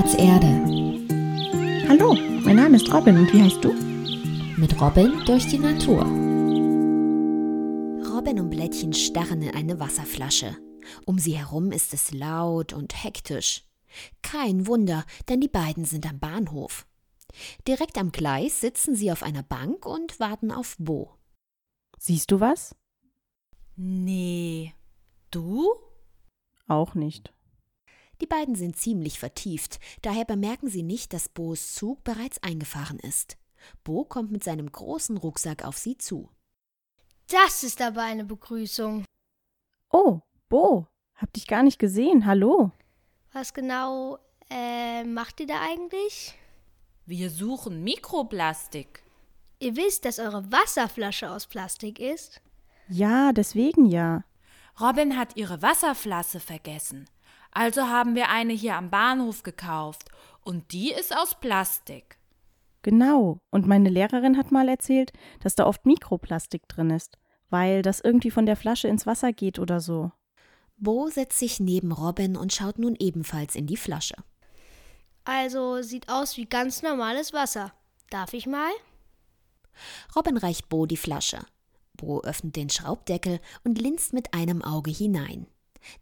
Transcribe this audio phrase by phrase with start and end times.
[0.00, 1.88] Spielplatz Erde.
[1.88, 3.72] Hallo, mein Name ist Robin und wie heißt du?
[4.58, 6.02] Mit Robin durch die Natur.
[8.10, 10.56] Robin und Blättchen starren in eine Wasserflasche.
[11.04, 13.64] Um sie herum ist es laut und hektisch.
[14.22, 16.86] Kein Wunder, denn die beiden sind am Bahnhof.
[17.68, 21.10] Direkt am Gleis sitzen sie auf einer Bank und warten auf Bo.
[21.98, 22.74] Siehst du was?
[23.76, 24.72] Nee.
[25.30, 25.74] Du?
[26.68, 27.34] Auch nicht.
[28.20, 33.38] Die beiden sind ziemlich vertieft, daher bemerken sie nicht, dass Bo's Zug bereits eingefahren ist.
[33.84, 36.28] Bo kommt mit seinem großen Rucksack auf sie zu.
[37.28, 39.04] Das ist aber eine Begrüßung.
[39.90, 42.26] Oh, Bo, hab dich gar nicht gesehen.
[42.26, 42.72] Hallo.
[43.32, 44.18] Was genau
[44.50, 46.34] äh, macht ihr da eigentlich?
[47.06, 49.02] Wir suchen Mikroplastik.
[49.60, 52.40] Ihr wisst, dass eure Wasserflasche aus Plastik ist?
[52.88, 54.24] Ja, deswegen ja.
[54.80, 57.08] Robin hat ihre Wasserflasche vergessen.
[57.52, 60.08] Also haben wir eine hier am Bahnhof gekauft.
[60.42, 62.18] Und die ist aus Plastik.
[62.82, 63.38] Genau.
[63.50, 67.18] Und meine Lehrerin hat mal erzählt, dass da oft Mikroplastik drin ist,
[67.50, 70.12] weil das irgendwie von der Flasche ins Wasser geht oder so.
[70.76, 74.14] Bo setzt sich neben Robin und schaut nun ebenfalls in die Flasche.
[75.24, 77.72] Also sieht aus wie ganz normales Wasser.
[78.08, 78.70] Darf ich mal?
[80.16, 81.40] Robin reicht Bo die Flasche.
[81.98, 85.46] Bo öffnet den Schraubdeckel und linst mit einem Auge hinein.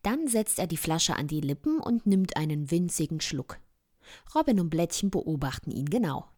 [0.02, 3.58] Dann setzt er die Flasche an die Lippen und nimmt einen winzigen Schluck.
[4.34, 6.28] Robin und Blättchen beobachten ihn genau.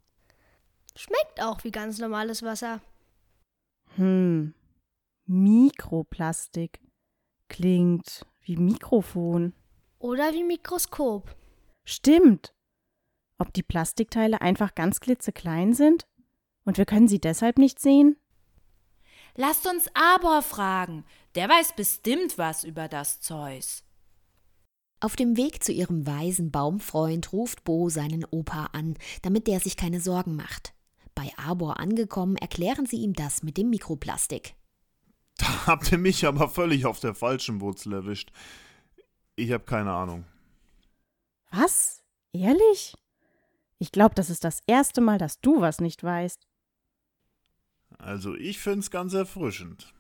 [0.97, 2.81] Schmeckt auch wie ganz normales Wasser.
[3.97, 4.55] Hm.
[5.27, 6.81] Mikroplastik.
[7.49, 9.55] Klingt wie Mikrofon.
[9.99, 11.37] Oder wie Mikroskop.
[11.85, 12.55] Stimmt.
[13.39, 16.07] Ob die Plastikteile einfach ganz klitzeklein sind?
[16.65, 18.17] Und wir können sie deshalb nicht sehen?
[19.35, 21.05] Lasst uns Abor fragen.
[21.35, 23.85] Der weiß bestimmt was über das Zeus.
[24.99, 29.77] Auf dem Weg zu ihrem weisen Baumfreund ruft Bo seinen Opa an, damit der sich
[29.77, 30.75] keine Sorgen macht.
[31.15, 34.55] Bei Arbor angekommen, erklären sie ihm das mit dem Mikroplastik.
[35.39, 38.31] Da habt ihr mich aber völlig auf der falschen Wurzel erwischt.
[39.37, 40.25] Ich habe keine Ahnung.
[41.51, 42.03] Was?
[42.33, 42.95] Ehrlich?
[43.79, 46.47] Ich glaube, das ist das erste Mal, dass du was nicht weißt.
[47.99, 49.95] Also ich find's ganz erfrischend.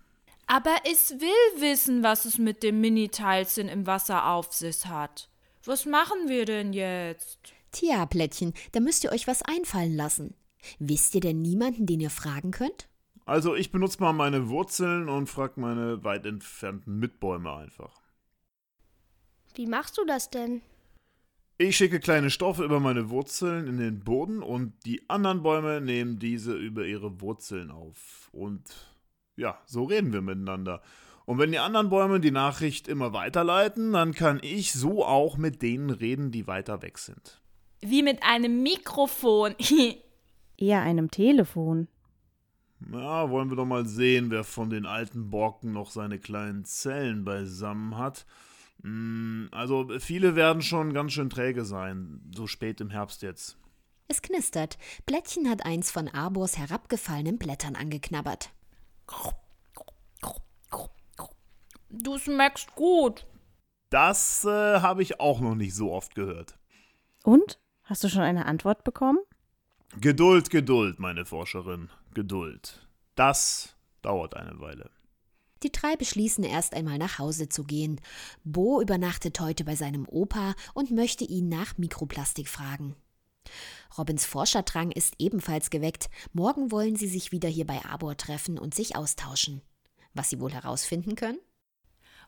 [0.52, 5.30] Aber es will wissen, was es mit dem Mini-Teilchen im Wasser auf sich hat.
[5.64, 7.38] Was machen wir denn jetzt?
[7.70, 10.34] Tja, Plättchen, da müsst ihr euch was einfallen lassen.
[10.80, 12.88] Wisst ihr denn niemanden, den ihr fragen könnt?
[13.26, 18.00] Also ich benutze mal meine Wurzeln und frag meine weit entfernten Mitbäume einfach.
[19.54, 20.62] Wie machst du das denn?
[21.58, 26.18] Ich schicke kleine Stoffe über meine Wurzeln in den Boden und die anderen Bäume nehmen
[26.18, 28.30] diese über ihre Wurzeln auf.
[28.32, 28.64] Und
[29.36, 30.82] ja, so reden wir miteinander.
[31.26, 35.62] Und wenn die anderen Bäume die Nachricht immer weiterleiten, dann kann ich so auch mit
[35.62, 37.40] denen reden, die weiter weg sind.
[37.80, 39.54] Wie mit einem Mikrofon.
[40.56, 41.88] Eher einem Telefon.
[42.80, 47.24] Na, wollen wir doch mal sehen, wer von den alten Borken noch seine kleinen Zellen
[47.24, 48.26] beisammen hat.
[48.82, 53.56] Hm, also viele werden schon ganz schön träge sein, so spät im Herbst jetzt.
[54.08, 54.78] Es knistert.
[55.06, 58.50] Blättchen hat eins von Arbors herabgefallenen Blättern angeknabbert.
[61.90, 63.26] Du schmeckst gut.
[63.90, 66.56] Das äh, habe ich auch noch nicht so oft gehört.
[67.24, 67.58] Und?
[67.82, 69.18] Hast du schon eine Antwort bekommen?
[70.00, 71.90] Geduld, Geduld, meine Forscherin.
[72.14, 72.86] Geduld.
[73.16, 74.90] Das dauert eine Weile.
[75.64, 78.00] Die drei beschließen erst einmal nach Hause zu gehen.
[78.44, 82.94] Bo übernachtet heute bei seinem Opa und möchte ihn nach Mikroplastik fragen.
[83.96, 86.10] Robins Forscherdrang ist ebenfalls geweckt.
[86.32, 89.62] Morgen wollen sie sich wieder hier bei Arbor treffen und sich austauschen.
[90.14, 91.38] Was sie wohl herausfinden können?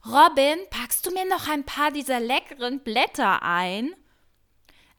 [0.05, 3.95] Robin, packst du mir noch ein paar dieser leckeren Blätter ein?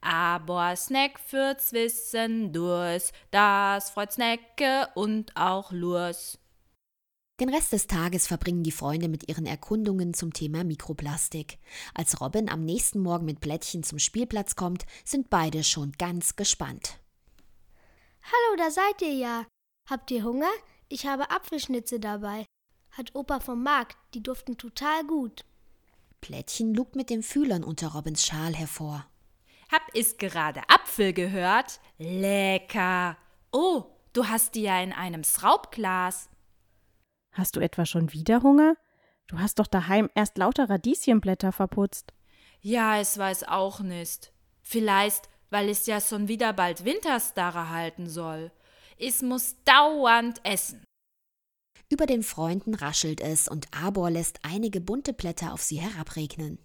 [0.00, 6.38] Aber Snack für zwischendurch, das freut Snacke und auch Lurs.
[7.40, 11.58] Den Rest des Tages verbringen die Freunde mit ihren Erkundungen zum Thema Mikroplastik.
[11.92, 17.00] Als Robin am nächsten Morgen mit Blättchen zum Spielplatz kommt, sind beide schon ganz gespannt.
[18.22, 19.46] Hallo, da seid ihr ja.
[19.90, 20.50] Habt ihr Hunger?
[20.88, 22.46] Ich habe Apfelschnitze dabei.
[22.92, 25.44] Hat Opa vom Markt, die duften total gut.
[26.20, 29.06] Blättchen lugt mit den Fühlern unter Robins Schal hervor.
[29.72, 31.80] Hab is gerade Apfel gehört?
[31.98, 33.16] Lecker.
[33.50, 36.28] Oh, du hast die ja in einem Schraubglas.
[37.34, 38.76] Hast du etwa schon wieder Hunger?
[39.26, 42.12] Du hast doch daheim erst lauter Radieschenblätter verputzt.
[42.60, 44.32] Ja, es weiß auch nicht.
[44.62, 48.52] Vielleicht, weil es ja schon wieder bald Winterstarre halten soll.
[48.98, 50.84] Es muss dauernd essen.
[51.90, 56.58] Über den Freunden raschelt es und Arbor lässt einige bunte Blätter auf sie herabregnen.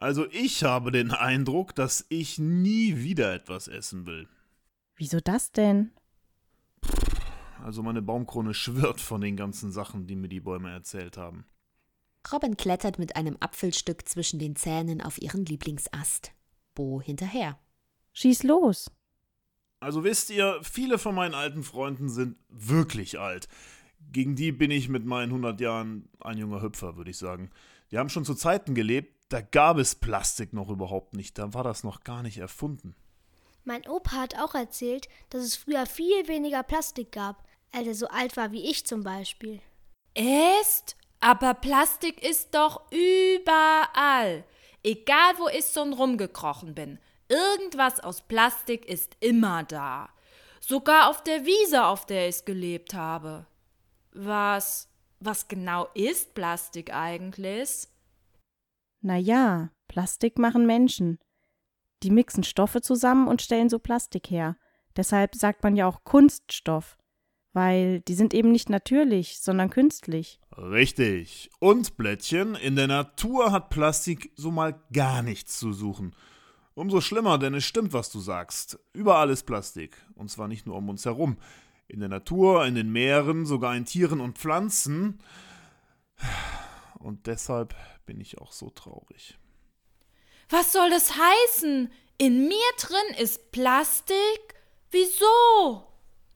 [0.00, 4.28] Also ich habe den Eindruck, dass ich nie wieder etwas essen will.
[4.96, 5.92] Wieso das denn?
[7.62, 11.46] Also meine Baumkrone schwirrt von den ganzen Sachen, die mir die Bäume erzählt haben.
[12.32, 16.32] Robin klettert mit einem Apfelstück zwischen den Zähnen auf ihren Lieblingsast.
[16.74, 17.58] Bo hinterher.
[18.12, 18.90] Schieß los.
[19.80, 23.48] Also wisst ihr, viele von meinen alten Freunden sind wirklich alt.
[24.12, 27.50] Gegen die bin ich mit meinen 100 Jahren ein junger Hüpfer, würde ich sagen.
[27.90, 31.64] Die haben schon zu Zeiten gelebt, da gab es Plastik noch überhaupt nicht, da war
[31.64, 32.94] das noch gar nicht erfunden.
[33.64, 38.08] Mein Opa hat auch erzählt, dass es früher viel weniger Plastik gab, als er so
[38.08, 39.60] alt war wie ich zum Beispiel.
[40.14, 40.96] Ist?
[41.20, 44.44] Aber Plastik ist doch überall.
[44.82, 46.98] Egal wo ich so rumgekrochen bin.
[47.28, 50.08] Irgendwas aus Plastik ist immer da.
[50.60, 53.46] Sogar auf der Wiese, auf der ich gelebt habe.
[54.12, 54.88] Was,
[55.20, 57.88] was genau ist Plastik eigentlich?
[59.00, 61.18] Na ja, Plastik machen Menschen.
[62.02, 64.56] Die mixen Stoffe zusammen und stellen so Plastik her.
[64.96, 66.96] Deshalb sagt man ja auch Kunststoff,
[67.56, 70.38] weil die sind eben nicht natürlich, sondern künstlich.
[70.58, 71.50] Richtig.
[71.58, 76.14] Und Blättchen, in der Natur hat Plastik so mal gar nichts zu suchen.
[76.74, 78.78] Umso schlimmer, denn es stimmt, was du sagst.
[78.92, 79.96] Überall ist Plastik.
[80.16, 81.38] Und zwar nicht nur um uns herum.
[81.88, 85.18] In der Natur, in den Meeren, sogar in Tieren und Pflanzen.
[86.98, 87.74] Und deshalb
[88.04, 89.38] bin ich auch so traurig.
[90.50, 91.90] Was soll das heißen?
[92.18, 94.56] In mir drin ist Plastik?
[94.90, 95.86] Wieso?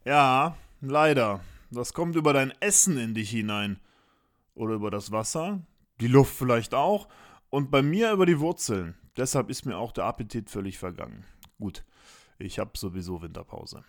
[0.07, 1.41] Ja, leider.
[1.71, 3.79] Das kommt über dein Essen in dich hinein.
[4.55, 5.63] Oder über das Wasser,
[6.01, 7.09] die Luft vielleicht auch,
[7.49, 8.97] und bei mir über die Wurzeln.
[9.17, 11.25] Deshalb ist mir auch der Appetit völlig vergangen.
[11.59, 11.85] Gut,
[12.39, 13.85] ich habe sowieso Winterpause.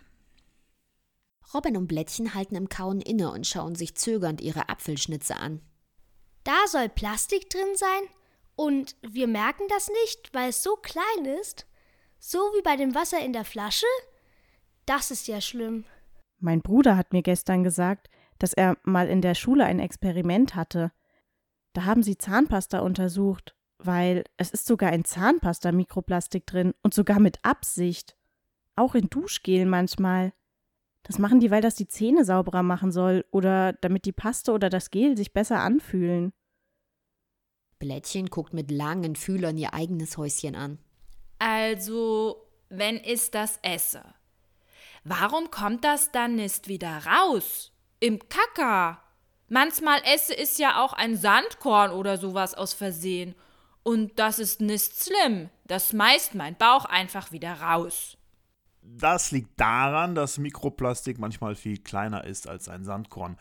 [1.53, 5.61] Robin und Blättchen halten im Kauen inne und schauen sich zögernd ihre Apfelschnitze an.
[6.43, 8.01] Da soll Plastik drin sein?
[8.55, 11.65] Und wir merken das nicht, weil es so klein ist?
[12.19, 13.87] So wie bei dem Wasser in der Flasche?
[14.85, 15.85] Das ist ja schlimm.
[16.41, 18.09] Mein Bruder hat mir gestern gesagt,
[18.39, 20.91] dass er mal in der Schule ein Experiment hatte.
[21.73, 27.19] Da haben sie Zahnpasta untersucht, weil es ist sogar in Zahnpasta Mikroplastik drin und sogar
[27.19, 28.17] mit Absicht.
[28.75, 30.33] Auch in Duschgel manchmal.
[31.03, 34.69] Das machen die, weil das die Zähne sauberer machen soll oder damit die Paste oder
[34.69, 36.33] das Gel sich besser anfühlen.
[37.77, 40.79] Blättchen guckt mit langen Fühlern ihr eigenes Häuschen an.
[41.37, 44.03] Also, wenn ich das esse,
[45.03, 47.71] warum kommt das dann nicht wieder raus?
[47.99, 49.01] Im Kacker.
[49.47, 53.35] Manchmal esse ich ja auch ein Sandkorn oder sowas aus Versehen.
[53.83, 55.49] Und das ist nicht schlimm.
[55.65, 58.17] Das schmeißt mein Bauch einfach wieder raus.
[58.81, 63.37] Das liegt daran, dass Mikroplastik manchmal viel kleiner ist als ein Sandkorn.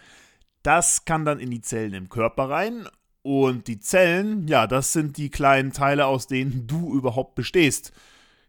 [0.62, 2.86] Das kann dann in die Zellen im Körper rein
[3.22, 7.92] und die Zellen, ja, das sind die kleinen Teile, aus denen du überhaupt bestehst.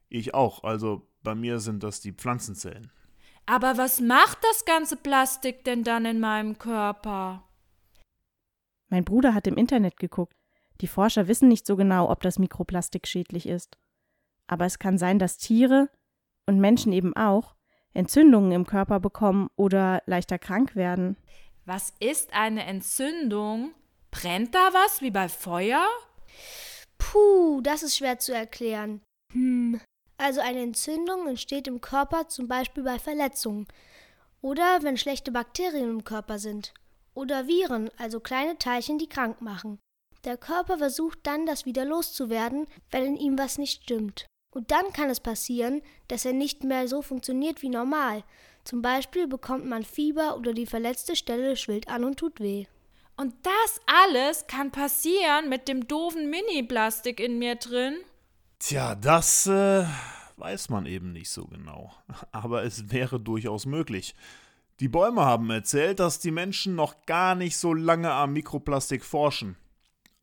[0.10, 2.92] Ich auch, also bei mir sind das die Pflanzenzellen.
[3.52, 7.44] Aber was macht das ganze Plastik denn dann in meinem Körper?
[8.88, 10.38] Mein Bruder hat im Internet geguckt.
[10.80, 13.78] Die Forscher wissen nicht so genau, ob das Mikroplastik schädlich ist.
[14.48, 15.90] Aber es kann sein, dass Tiere,
[16.46, 17.56] und Menschen eben auch
[17.94, 21.18] Entzündungen im Körper bekommen oder leichter krank werden.
[21.66, 23.74] Was ist eine Entzündung?
[24.12, 25.86] Brennt da was wie bei Feuer?
[26.98, 29.02] Puh, das ist schwer zu erklären.
[29.34, 29.82] Hm.
[30.22, 33.68] Also eine Entzündung entsteht im Körper zum Beispiel bei Verletzungen
[34.40, 36.76] oder wenn schlechte Bakterien im Körper sind
[37.16, 39.80] oder Viren, also kleine Teilchen, die krank machen.
[40.24, 44.28] Der Körper versucht dann, das wieder loszuwerden, wenn in ihm was nicht stimmt.
[44.54, 48.24] Und dann kann es passieren, dass er nicht mehr so funktioniert wie normal.
[48.64, 52.68] Zum Beispiel bekommt man Fieber oder die verletzte Stelle schwillt an und tut weh.
[53.18, 57.98] Und das alles kann passieren mit dem doofen Mini-Plastik in mir drin?
[58.62, 59.88] Tja, das äh,
[60.38, 61.92] weiß man eben nicht so genau.
[62.32, 64.14] Aber es wäre durchaus möglich.
[64.80, 69.58] Die Bäume haben erzählt, dass die Menschen noch gar nicht so lange am Mikroplastik forschen.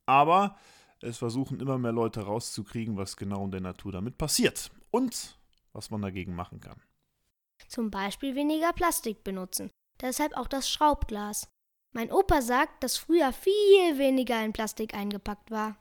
[0.06, 0.56] Aber
[1.00, 5.36] es versuchen immer mehr Leute rauszukriegen, was genau in der Natur damit passiert und
[5.72, 6.80] was man dagegen machen kann.
[7.66, 9.68] Zum Beispiel weniger Plastik benutzen.
[10.00, 11.48] Deshalb auch das Schraubglas.
[11.92, 15.76] Mein Opa sagt, dass früher viel weniger in Plastik eingepackt war.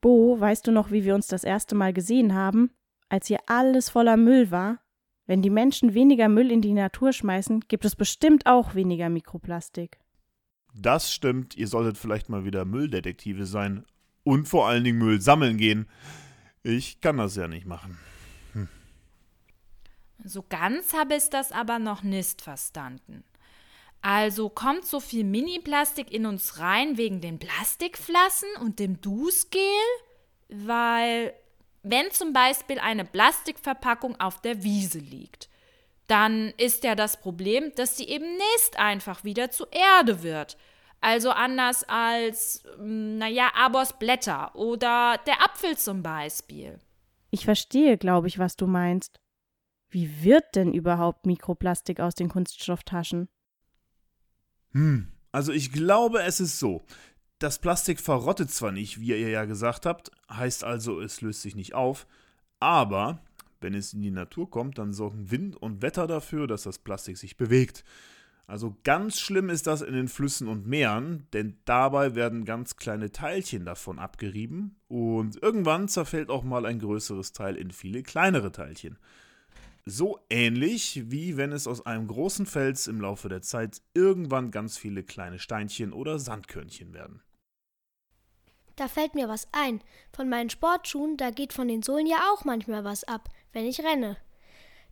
[0.00, 2.70] Bo, weißt du noch, wie wir uns das erste Mal gesehen haben?
[3.08, 4.80] Als hier alles voller Müll war?
[5.26, 9.98] Wenn die Menschen weniger Müll in die Natur schmeißen, gibt es bestimmt auch weniger Mikroplastik.
[10.74, 13.84] Das stimmt, ihr solltet vielleicht mal wieder Mülldetektive sein
[14.22, 15.88] und vor allen Dingen Müll sammeln gehen.
[16.62, 17.98] Ich kann das ja nicht machen.
[18.52, 18.68] Hm.
[20.22, 23.24] So ganz habe ich das aber noch nicht verstanden.
[24.02, 29.60] Also kommt so viel Mini-Plastik in uns rein wegen den Plastikflaschen und dem Duschgel?
[30.48, 31.34] Weil,
[31.82, 35.48] wenn zum Beispiel eine Plastikverpackung auf der Wiese liegt,
[36.06, 40.56] dann ist ja das Problem, dass sie eben nicht einfach wieder zu Erde wird.
[41.00, 46.78] Also anders als, hm, naja, Abos Blätter oder der Apfel zum Beispiel.
[47.30, 49.20] Ich verstehe, glaube ich, was du meinst.
[49.88, 53.28] Wie wird denn überhaupt Mikroplastik aus den Kunststofftaschen?
[54.76, 56.84] Hm, also ich glaube, es ist so.
[57.38, 61.56] Das Plastik verrottet zwar nicht, wie ihr ja gesagt habt, heißt also, es löst sich
[61.56, 62.06] nicht auf,
[62.60, 63.20] aber
[63.62, 67.16] wenn es in die Natur kommt, dann sorgen Wind und Wetter dafür, dass das Plastik
[67.16, 67.84] sich bewegt.
[68.46, 73.10] Also ganz schlimm ist das in den Flüssen und Meeren, denn dabei werden ganz kleine
[73.10, 78.98] Teilchen davon abgerieben und irgendwann zerfällt auch mal ein größeres Teil in viele kleinere Teilchen.
[79.88, 84.76] So ähnlich wie wenn es aus einem großen Fels im Laufe der Zeit irgendwann ganz
[84.76, 87.22] viele kleine Steinchen oder Sandkörnchen werden.
[88.74, 89.80] Da fällt mir was ein.
[90.12, 93.80] Von meinen Sportschuhen, da geht von den Sohlen ja auch manchmal was ab, wenn ich
[93.80, 94.16] renne.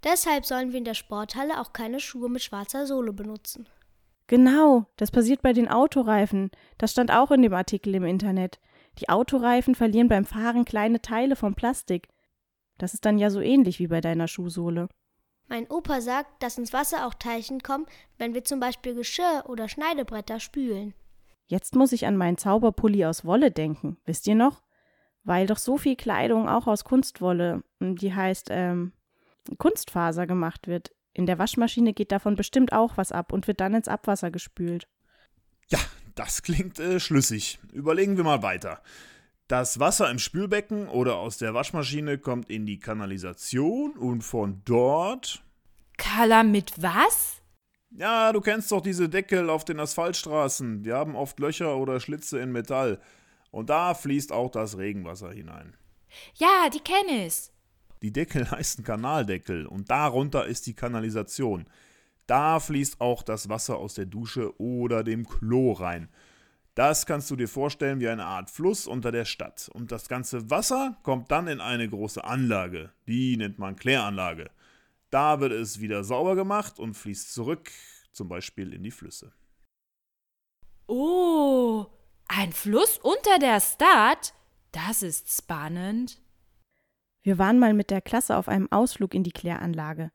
[0.04, 3.68] Deshalb sollen wir in der Sporthalle auch keine Schuhe mit schwarzer Sohle benutzen.
[4.28, 6.52] Genau, das passiert bei den Autoreifen.
[6.78, 8.60] Das stand auch in dem Artikel im Internet.
[9.00, 12.08] Die Autoreifen verlieren beim Fahren kleine Teile vom Plastik.
[12.78, 14.88] Das ist dann ja so ähnlich wie bei deiner Schuhsohle.
[15.46, 17.86] Mein Opa sagt, dass ins Wasser auch Teilchen kommen,
[18.18, 20.94] wenn wir zum Beispiel Geschirr oder Schneidebretter spülen.
[21.46, 24.62] Jetzt muss ich an meinen Zauberpulli aus Wolle denken, wisst ihr noch?
[25.22, 28.92] Weil doch so viel Kleidung auch aus Kunstwolle, hm, die heißt ähm,
[29.58, 30.92] Kunstfaser gemacht wird.
[31.12, 34.88] In der Waschmaschine geht davon bestimmt auch was ab und wird dann ins Abwasser gespült.
[35.68, 35.78] Ja,
[36.14, 37.60] das klingt äh, schlüssig.
[37.72, 38.82] Überlegen wir mal weiter.
[39.46, 45.44] Das Wasser im Spülbecken oder aus der Waschmaschine kommt in die Kanalisation und von dort.
[45.98, 47.42] Kala mit was?
[47.90, 50.82] Ja, du kennst doch diese Deckel auf den Asphaltstraßen.
[50.82, 52.98] Die haben oft Löcher oder Schlitze in Metall.
[53.50, 55.76] Und da fließt auch das Regenwasser hinein.
[56.36, 57.50] Ja, die kenne ich.
[58.00, 61.66] Die Deckel heißen Kanaldeckel und darunter ist die Kanalisation.
[62.26, 66.08] Da fließt auch das Wasser aus der Dusche oder dem Klo rein.
[66.74, 69.70] Das kannst du dir vorstellen wie eine Art Fluss unter der Stadt.
[69.72, 72.92] Und das ganze Wasser kommt dann in eine große Anlage.
[73.06, 74.50] Die nennt man Kläranlage.
[75.10, 77.70] Da wird es wieder sauber gemacht und fließt zurück,
[78.10, 79.32] zum Beispiel in die Flüsse.
[80.88, 81.86] Oh,
[82.26, 84.34] ein Fluss unter der Stadt?
[84.72, 86.20] Das ist spannend.
[87.22, 90.10] Wir waren mal mit der Klasse auf einem Ausflug in die Kläranlage.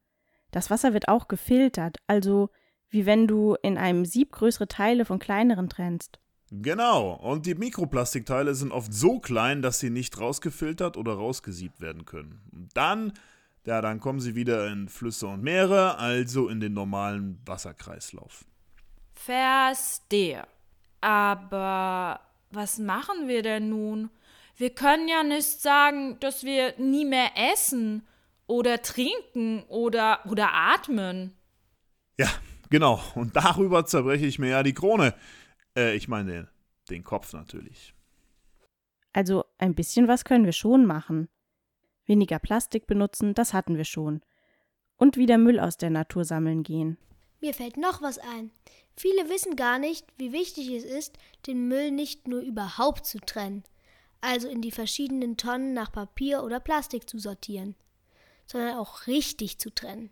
[0.52, 2.50] Das Wasser wird auch gefiltert, also
[2.90, 6.20] wie wenn du in einem Sieb größere Teile von kleineren trennst.
[6.52, 12.06] Genau, und die Mikroplastikteile sind oft so klein, dass sie nicht rausgefiltert oder rausgesiebt werden
[12.06, 12.42] können.
[12.52, 13.14] Und dann
[13.66, 18.46] ja, dann kommen sie wieder in Flüsse und Meere, also in den normalen Wasserkreislauf.
[19.14, 20.48] Verstehe.
[21.02, 22.20] Aber
[22.52, 24.10] was machen wir denn nun?
[24.56, 28.08] Wir können ja nicht sagen, dass wir nie mehr essen
[28.48, 31.36] oder trinken oder, oder atmen.
[32.18, 32.28] Ja,
[32.70, 33.00] genau.
[33.16, 35.14] Und darüber zerbreche ich mir ja die Krone.
[35.78, 36.50] Äh, ich meine,
[36.90, 37.94] den Kopf natürlich.
[39.14, 41.30] Also ein bisschen was können wir schon machen.
[42.06, 44.22] Weniger Plastik benutzen, das hatten wir schon.
[44.98, 46.98] Und wieder Müll aus der Natur sammeln gehen.
[47.42, 48.52] Mir fällt noch was ein.
[48.98, 53.64] Viele wissen gar nicht, wie wichtig es ist, den Müll nicht nur überhaupt zu trennen,
[54.20, 57.76] also in die verschiedenen Tonnen nach Papier oder Plastik zu sortieren,
[58.46, 60.10] sondern auch richtig zu trennen.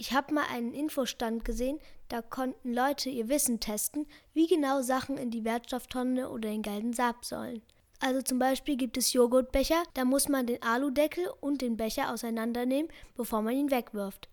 [0.00, 5.18] Ich habe mal einen Infostand gesehen, da konnten Leute ihr Wissen testen, wie genau Sachen
[5.18, 7.62] in die Wertstofftonne oder den gelben Saab sollen.
[7.98, 12.92] Also zum Beispiel gibt es Joghurtbecher, da muss man den Aludeckel und den Becher auseinandernehmen,
[13.16, 14.28] bevor man ihn wegwirft,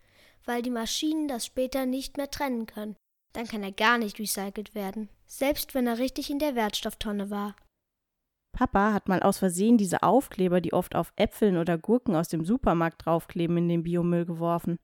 [0.46, 2.96] weil die Maschinen das später nicht mehr trennen können.
[3.34, 7.56] Dann kann er gar nicht recycelt werden, selbst wenn er richtig in der Wertstofftonne war.
[8.56, 12.46] Papa hat mal aus Versehen diese Aufkleber, die oft auf Äpfeln oder Gurken aus dem
[12.46, 14.78] Supermarkt draufkleben, in den Biomüll geworfen.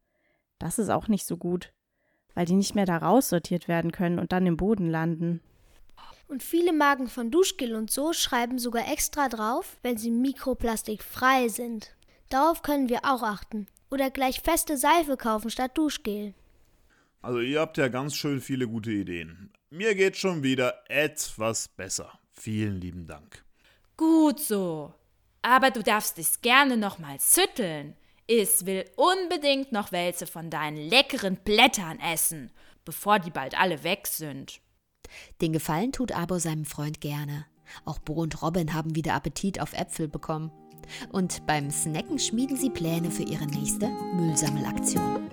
[0.61, 1.73] Das ist auch nicht so gut,
[2.35, 5.41] weil die nicht mehr da raussortiert werden können und dann im Boden landen.
[6.27, 11.95] Und viele Marken von Duschgel und so schreiben sogar extra drauf, wenn sie mikroplastikfrei sind.
[12.29, 13.67] Darauf können wir auch achten.
[13.89, 16.35] Oder gleich feste Seife kaufen statt Duschgel.
[17.23, 19.51] Also ihr habt ja ganz schön viele gute Ideen.
[19.71, 22.19] Mir geht schon wieder etwas besser.
[22.33, 23.43] Vielen lieben Dank.
[23.97, 24.93] Gut so.
[25.41, 27.95] Aber du darfst es gerne nochmal schütteln.
[28.27, 32.51] Ich will unbedingt noch welche von deinen leckeren Blättern essen,
[32.85, 34.61] bevor die bald alle weg sind.
[35.41, 37.45] Den Gefallen tut Abo seinem Freund gerne.
[37.85, 40.51] Auch Bo und Robin haben wieder Appetit auf Äpfel bekommen.
[41.11, 45.29] Und beim Snacken schmieden sie Pläne für ihre nächste Müllsammelaktion.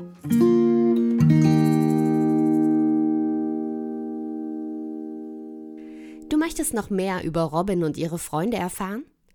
[6.28, 9.04] Du möchtest noch mehr über Robin und ihre Freunde erfahren?